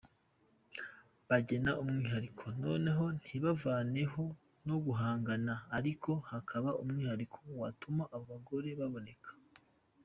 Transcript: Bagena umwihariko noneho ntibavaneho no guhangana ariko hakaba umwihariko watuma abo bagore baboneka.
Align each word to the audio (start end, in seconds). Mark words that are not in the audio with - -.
Bagena 1.27 1.71
umwihariko 1.81 2.43
noneho 2.63 3.05
ntibavaneho 3.21 4.23
no 4.67 4.75
guhangana 4.85 5.53
ariko 5.77 6.11
hakaba 6.31 6.69
umwihariko 6.81 7.39
watuma 7.61 8.03
abo 8.15 8.23
bagore 8.31 8.69
baboneka. 8.79 9.31